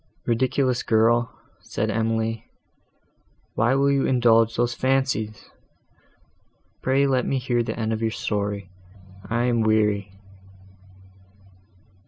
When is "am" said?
9.43-9.61